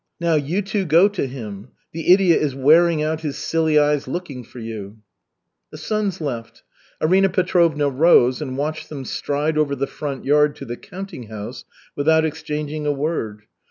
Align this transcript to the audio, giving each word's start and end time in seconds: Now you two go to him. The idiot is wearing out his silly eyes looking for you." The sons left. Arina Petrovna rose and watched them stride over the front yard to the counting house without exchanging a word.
Now 0.19 0.33
you 0.33 0.63
two 0.63 0.85
go 0.85 1.07
to 1.09 1.27
him. 1.27 1.67
The 1.93 2.11
idiot 2.11 2.41
is 2.41 2.55
wearing 2.55 3.03
out 3.03 3.21
his 3.21 3.37
silly 3.37 3.77
eyes 3.77 4.07
looking 4.07 4.43
for 4.43 4.57
you." 4.57 4.97
The 5.69 5.77
sons 5.77 6.19
left. 6.19 6.63
Arina 6.99 7.29
Petrovna 7.29 7.87
rose 7.87 8.41
and 8.41 8.57
watched 8.57 8.89
them 8.89 9.05
stride 9.05 9.59
over 9.59 9.75
the 9.75 9.85
front 9.85 10.25
yard 10.25 10.55
to 10.55 10.65
the 10.65 10.75
counting 10.75 11.27
house 11.27 11.65
without 11.95 12.25
exchanging 12.25 12.87
a 12.87 12.91
word. 12.91 13.43